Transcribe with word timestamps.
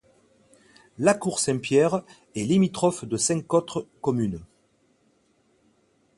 Lacourt-Saint-Pierre 0.97 2.01
est 2.35 2.41
limitrophe 2.45 3.05
de 3.05 3.17
cinq 3.17 3.53
autres 3.53 3.85
communes. 4.01 4.43